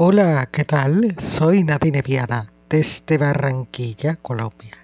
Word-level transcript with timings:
Hola, 0.00 0.48
¿qué 0.52 0.64
tal? 0.64 1.16
Soy 1.18 1.64
Nadine 1.64 2.02
Viana, 2.02 2.52
desde 2.70 3.18
Barranquilla, 3.18 4.14
Colombia. 4.14 4.78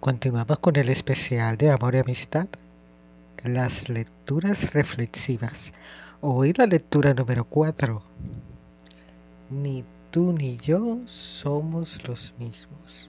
Continuamos 0.00 0.58
con 0.58 0.74
el 0.74 0.88
especial 0.88 1.56
de 1.56 1.70
Amor 1.70 1.94
y 1.94 1.98
Amistad, 1.98 2.48
las 3.44 3.88
lecturas 3.88 4.72
reflexivas. 4.72 5.72
Hoy 6.20 6.52
la 6.54 6.66
lectura 6.66 7.14
número 7.14 7.44
4. 7.44 8.02
Ni 9.50 9.84
tú 10.10 10.32
ni 10.32 10.56
yo 10.56 10.98
somos 11.04 12.02
los 12.08 12.34
mismos. 12.40 13.08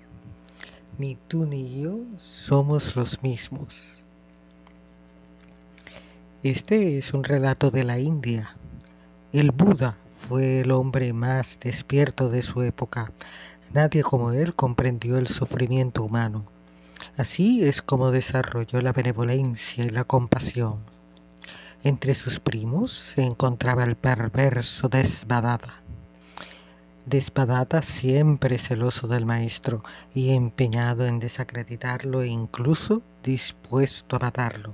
Ni 1.00 1.18
tú 1.28 1.48
ni 1.48 1.82
yo 1.82 2.02
somos 2.18 2.96
los 2.96 3.24
mismos. 3.24 4.04
Este 6.44 7.00
es 7.00 7.16
un 7.16 7.24
relato 7.24 7.72
de 7.72 7.84
la 7.84 7.98
India. 7.98 8.56
El 9.34 9.50
Buda 9.50 9.98
fue 10.28 10.62
el 10.62 10.72
hombre 10.72 11.14
más 11.14 11.60
despierto 11.60 12.30
de 12.30 12.42
su 12.42 12.62
época. 12.62 13.12
Nadie 13.74 14.04
como 14.04 14.32
él 14.32 14.54
comprendió 14.54 15.18
el 15.18 15.28
sufrimiento 15.28 16.04
humano. 16.04 16.46
Así 17.18 17.64
es 17.64 17.82
como 17.82 18.12
desarrolló 18.12 18.82
la 18.82 18.94
benevolencia 18.94 19.86
y 19.86 19.90
la 19.90 20.04
compasión. 20.04 20.80
Entre 21.84 22.14
sus 22.16 22.40
primos 22.40 22.92
se 22.92 23.24
encontraba 23.24 23.84
el 23.84 23.96
perverso 23.96 24.88
Desbadata. 24.88 25.82
Desbadata 27.06 27.82
siempre 27.82 28.60
celoso 28.60 29.08
del 29.08 29.26
maestro 29.26 29.84
y 30.14 30.32
empeñado 30.32 31.08
en 31.08 31.20
desacreditarlo 31.20 32.22
e 32.22 32.28
incluso 32.28 33.02
dispuesto 33.24 34.18
a 34.18 34.20
matarlo. 34.20 34.74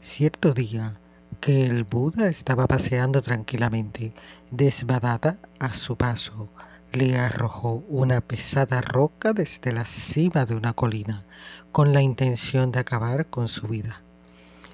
Cierto 0.00 0.52
día, 0.52 0.98
que 1.40 1.64
el 1.66 1.84
Buda 1.84 2.28
estaba 2.28 2.66
paseando 2.66 3.22
tranquilamente. 3.22 4.12
Desbadata, 4.50 5.38
a 5.58 5.74
su 5.74 5.96
paso, 5.96 6.48
le 6.92 7.18
arrojó 7.18 7.84
una 7.88 8.20
pesada 8.20 8.80
roca 8.80 9.32
desde 9.32 9.72
la 9.72 9.84
cima 9.84 10.46
de 10.46 10.54
una 10.54 10.72
colina, 10.72 11.24
con 11.70 11.92
la 11.92 12.02
intención 12.02 12.72
de 12.72 12.80
acabar 12.80 13.26
con 13.26 13.48
su 13.48 13.68
vida. 13.68 14.00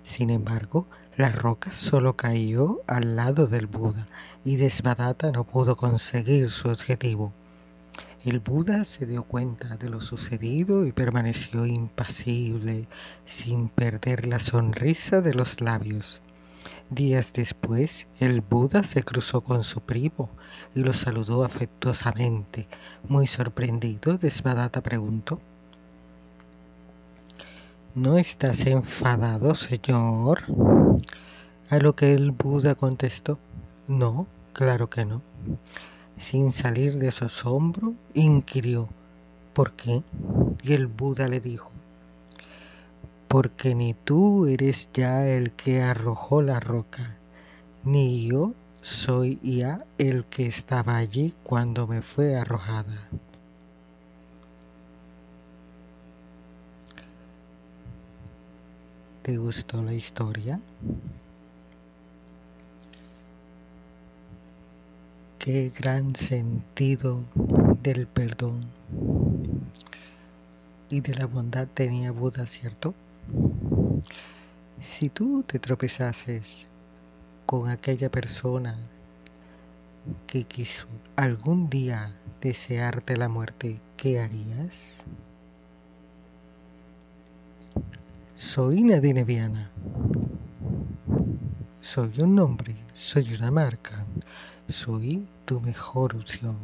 Sin 0.04 0.30
embargo, 0.30 0.86
la 1.16 1.30
roca 1.30 1.72
solo 1.72 2.16
cayó 2.16 2.80
al 2.86 3.16
lado 3.16 3.46
del 3.46 3.66
Buda 3.66 4.06
y 4.44 4.56
Desbadata 4.56 5.30
no 5.30 5.44
pudo 5.44 5.76
conseguir 5.76 6.50
su 6.50 6.68
objetivo. 6.68 7.32
El 8.24 8.40
Buda 8.40 8.84
se 8.84 9.06
dio 9.06 9.24
cuenta 9.24 9.76
de 9.76 9.90
lo 9.90 10.00
sucedido 10.00 10.86
y 10.86 10.92
permaneció 10.92 11.66
impasible, 11.66 12.86
sin 13.26 13.68
perder 13.68 14.26
la 14.26 14.40
sonrisa 14.40 15.20
de 15.20 15.34
los 15.34 15.60
labios. 15.60 16.22
Días 16.90 17.32
después, 17.32 18.06
el 18.20 18.42
Buda 18.42 18.84
se 18.84 19.02
cruzó 19.02 19.40
con 19.40 19.62
su 19.62 19.80
primo 19.80 20.28
y 20.74 20.80
lo 20.80 20.92
saludó 20.92 21.42
afectuosamente. 21.42 22.68
Muy 23.08 23.26
sorprendido, 23.26 24.18
Desbadata 24.18 24.82
preguntó, 24.82 25.40
¿No 27.94 28.18
estás 28.18 28.66
enfadado, 28.66 29.54
señor? 29.54 30.42
A 31.70 31.78
lo 31.78 31.96
que 31.96 32.12
el 32.12 32.32
Buda 32.32 32.74
contestó, 32.74 33.38
no, 33.88 34.26
claro 34.52 34.90
que 34.90 35.04
no. 35.04 35.22
Sin 36.18 36.52
salir 36.52 36.98
de 36.98 37.10
su 37.12 37.24
asombro, 37.24 37.94
inquirió, 38.12 38.88
¿por 39.54 39.72
qué? 39.72 40.02
Y 40.62 40.74
el 40.74 40.86
Buda 40.86 41.28
le 41.28 41.40
dijo, 41.40 41.70
porque 43.34 43.74
ni 43.74 43.94
tú 43.94 44.46
eres 44.46 44.88
ya 44.94 45.26
el 45.26 45.50
que 45.50 45.82
arrojó 45.82 46.40
la 46.40 46.60
roca, 46.60 47.16
ni 47.82 48.28
yo 48.28 48.54
soy 48.80 49.40
ya 49.42 49.84
el 49.98 50.24
que 50.26 50.46
estaba 50.46 50.98
allí 50.98 51.34
cuando 51.42 51.88
me 51.88 52.00
fue 52.00 52.36
arrojada. 52.36 53.08
¿Te 59.22 59.36
gustó 59.36 59.82
la 59.82 59.94
historia? 59.94 60.60
Qué 65.40 65.72
gran 65.76 66.14
sentido 66.14 67.24
del 67.82 68.06
perdón 68.06 68.70
y 70.88 71.00
de 71.00 71.14
la 71.14 71.26
bondad 71.26 71.66
tenía 71.74 72.12
Buda, 72.12 72.46
¿cierto? 72.46 72.94
Si 74.80 75.08
tú 75.08 75.42
te 75.46 75.58
tropezases 75.58 76.66
con 77.46 77.68
aquella 77.68 78.10
persona 78.10 78.76
que 80.26 80.44
quiso 80.44 80.86
algún 81.16 81.70
día 81.70 82.14
desearte 82.40 83.16
la 83.16 83.28
muerte, 83.28 83.80
¿qué 83.96 84.20
harías? 84.20 85.00
Soy 88.36 88.82
Nadine 88.82 89.24
Viana. 89.24 89.70
Soy 91.80 92.12
un 92.18 92.34
nombre, 92.34 92.76
soy 92.94 93.34
una 93.34 93.50
marca, 93.50 94.06
soy 94.68 95.26
tu 95.44 95.60
mejor 95.60 96.16
opción. 96.16 96.58